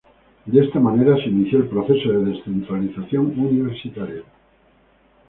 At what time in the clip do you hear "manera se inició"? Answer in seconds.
0.79-1.59